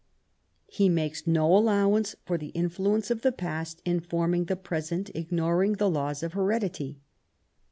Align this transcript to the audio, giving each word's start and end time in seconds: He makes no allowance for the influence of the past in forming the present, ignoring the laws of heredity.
He 0.65 0.89
makes 0.89 1.27
no 1.27 1.55
allowance 1.55 2.15
for 2.25 2.35
the 2.39 2.47
influence 2.55 3.11
of 3.11 3.21
the 3.21 3.31
past 3.31 3.83
in 3.85 3.99
forming 3.99 4.45
the 4.45 4.55
present, 4.55 5.11
ignoring 5.13 5.73
the 5.73 5.91
laws 5.91 6.23
of 6.23 6.33
heredity. 6.33 6.99